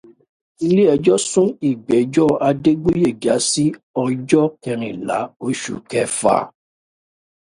[0.67, 3.65] Ilé ẹjọ́ sún ìgbẹ́jọ́ Adégbóyègà sí
[4.03, 6.35] ọjọ́ kẹrìnlá, oṣù Kẹfà.